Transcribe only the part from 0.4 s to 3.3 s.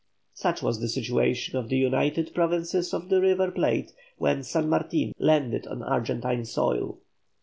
was the situation of THE UNITED PROVINCES OF THE